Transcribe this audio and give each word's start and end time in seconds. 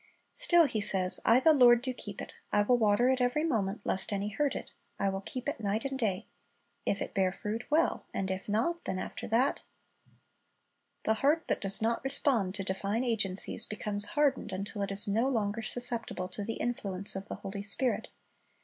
Still 0.33 0.65
He 0.65 0.81
says, 0.81 1.19
"I 1.25 1.39
the 1.39 1.53
Lord 1.53 1.83
do 1.83 1.93
keep 1.93 2.23
it; 2.23 2.33
I 2.51 2.63
will 2.63 2.79
water 2.79 3.07
it 3.09 3.21
every 3.21 3.43
moment; 3.43 3.81
lest 3.85 4.11
any 4.11 4.29
hurt 4.29 4.55
it, 4.55 4.71
I 4.97 5.09
will 5.09 5.21
keep 5.21 5.47
it 5.47 5.59
night 5.61 5.85
and 5.85 5.99
day."* 5.99 6.25
"If 6.87 7.03
it 7.03 7.13
bear 7.13 7.31
fruit, 7.31 7.69
well; 7.69 8.05
and 8.11 8.31
if 8.31 8.49
not, 8.49 8.85
then 8.85 8.97
after 8.97 9.27
that"— 9.27 9.61
The 11.05 11.13
heart 11.21 11.43
that 11.49 11.61
does 11.61 11.83
not 11.83 12.03
respond 12.03 12.55
to 12.55 12.63
divine 12.63 13.03
agencies 13.03 13.63
becomes 13.67 14.05
hardened 14.17 14.51
until 14.51 14.81
it 14.81 14.89
is 14.91 15.07
no 15.07 15.27
longer 15.27 15.61
susceptible 15.61 16.29
to 16.29 16.43
the 16.43 16.55
influence 16.55 17.15
of 17.15 17.27
the 17.27 17.35
Holy 17.35 17.61
Spirit. 17.61 18.07